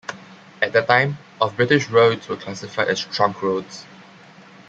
At 0.63 0.73
that 0.73 0.87
time, 0.87 1.19
of 1.39 1.55
British 1.55 1.87
roads 1.91 2.27
were 2.27 2.35
classified 2.35 2.87
as 2.87 3.01
trunk 3.05 3.39
roads. 3.43 3.85